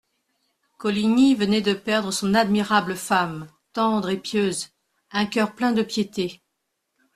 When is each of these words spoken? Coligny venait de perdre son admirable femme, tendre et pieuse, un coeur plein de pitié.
Coligny 0.79 1.35
venait 1.35 1.61
de 1.61 1.75
perdre 1.75 2.09
son 2.09 2.33
admirable 2.33 2.95
femme, 2.95 3.47
tendre 3.71 4.09
et 4.09 4.17
pieuse, 4.17 4.69
un 5.11 5.27
coeur 5.27 5.53
plein 5.53 5.73
de 5.73 5.83
pitié. 5.83 6.41